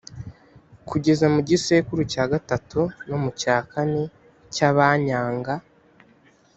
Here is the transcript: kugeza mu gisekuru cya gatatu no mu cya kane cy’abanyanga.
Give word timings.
kugeza 0.89 1.25
mu 1.33 1.39
gisekuru 1.49 2.01
cya 2.11 2.23
gatatu 2.33 2.81
no 3.07 3.15
mu 3.21 3.29
cya 3.41 3.57
kane 3.71 4.03
cy’abanyanga. 4.53 5.53